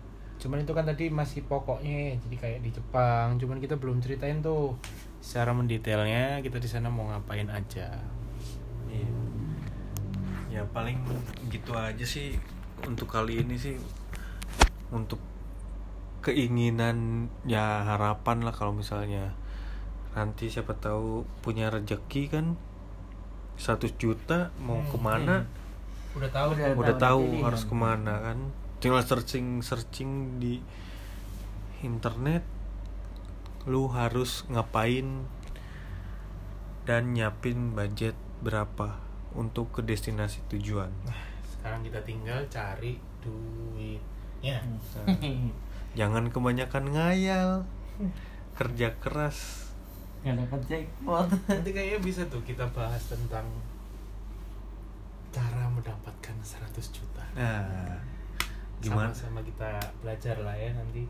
Cuman 0.44 0.60
itu 0.60 0.76
kan 0.76 0.84
tadi 0.84 1.08
masih 1.08 1.40
pokoknya, 1.42 2.20
jadi 2.20 2.36
kayak 2.36 2.58
di 2.60 2.70
Jepang. 2.70 3.40
Cuman 3.40 3.56
kita 3.56 3.80
belum 3.80 3.98
ceritain 3.98 4.44
tuh 4.44 4.76
secara 5.18 5.56
mendetailnya 5.56 6.44
kita 6.44 6.60
di 6.60 6.68
sana 6.68 6.92
mau 6.92 7.08
ngapain 7.08 7.48
aja. 7.48 7.96
Iya. 8.86 9.08
Ya 10.52 10.62
paling 10.68 11.00
gitu 11.48 11.72
aja 11.72 12.04
sih 12.04 12.36
untuk 12.84 13.08
kali 13.08 13.40
ini 13.40 13.56
sih 13.56 13.80
untuk 14.92 15.16
keinginan 16.20 17.28
ya 17.44 17.84
harapan 17.84 18.44
lah 18.44 18.52
kalau 18.52 18.72
misalnya 18.72 19.32
nanti 20.12 20.46
siapa 20.46 20.76
tahu 20.76 21.24
punya 21.40 21.68
rezeki 21.68 22.22
kan 22.28 22.46
100 23.56 23.96
juta 23.98 24.52
mau 24.56 24.78
Hmm, 24.78 24.88
ke 24.88 24.98
mana 25.00 25.36
udah 26.14 26.30
tahu 26.30 26.48
Udah 26.54 26.68
udah 26.78 26.96
tahu 26.96 27.22
tahu 27.26 27.44
harus 27.44 27.62
kan. 27.64 27.70
ke 27.70 27.74
mana 27.74 28.14
kan 28.22 28.38
tinggal 28.84 29.00
searching 29.00 29.64
searching 29.64 30.36
di 30.36 30.60
internet 31.80 32.44
lu 33.64 33.88
harus 33.88 34.44
ngapain 34.52 35.24
dan 36.84 37.16
nyiapin 37.16 37.72
budget 37.72 38.12
berapa 38.44 39.00
untuk 39.32 39.72
ke 39.72 39.80
destinasi 39.80 40.44
tujuan 40.52 40.92
Sekarang 41.48 41.80
kita 41.80 42.04
tinggal 42.04 42.44
cari 42.52 43.00
duitnya. 43.24 44.60
Hmm. 44.60 45.48
jangan 45.98 46.28
kebanyakan 46.28 46.92
ngayal 46.92 47.64
kerja 48.52 48.92
keras 49.00 49.72
nggak 50.20 50.44
dapat 50.44 50.60
jackpot 50.68 51.28
Nanti 51.48 51.72
kayaknya 51.72 52.04
bisa 52.04 52.20
tuh 52.28 52.44
kita 52.44 52.68
bahas 52.76 53.00
tentang 53.08 53.48
cara 55.32 55.72
mendapatkan 55.72 56.36
100 56.36 56.68
juta. 56.92 57.24
nah 57.32 57.96
gimana? 58.84 59.08
Sama-sama 59.08 59.40
kita 59.40 59.68
belajar 60.04 60.36
lah 60.44 60.56
ya 60.56 60.70
nanti. 60.76 61.04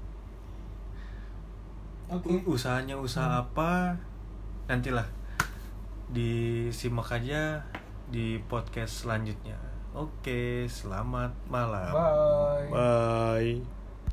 U- 2.14 2.46
usahanya 2.54 2.94
usaha 2.94 3.42
apa? 3.42 3.98
Nantilah 4.70 5.04
disimak 6.12 7.10
aja 7.10 7.58
di 8.08 8.38
podcast 8.46 9.04
selanjutnya. 9.04 9.58
Oke 9.94 10.70
selamat 10.70 11.34
malam. 11.50 11.92
Bye. 11.92 12.68
Bye 12.70 13.83